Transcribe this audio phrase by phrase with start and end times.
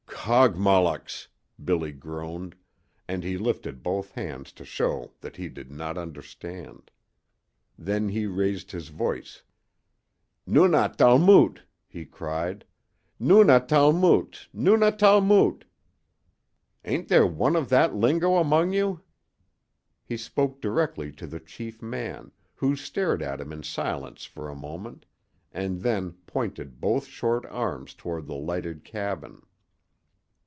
[0.23, 1.29] "Kogmollocks!"
[1.61, 2.55] Billy groaned,
[3.07, 6.91] and he lifted both hands to show that he did not understand.
[7.75, 9.41] Then he raised his voice.
[10.45, 12.65] "Nuna talmute," he cried.
[13.19, 15.65] "Nuna talmute Nuna talmute!
[16.85, 19.01] Ain't there one of that lingo among you?"
[20.05, 24.55] He spoke directly to the chief man, who stared at him in silence for a
[24.55, 25.07] moment
[25.51, 29.41] and then pointed both short arms toward the lighted cabin.